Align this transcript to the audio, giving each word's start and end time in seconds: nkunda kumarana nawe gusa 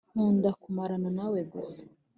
nkunda 0.15 0.49
kumarana 0.61 1.09
nawe 1.17 1.39
gusa 1.51 1.81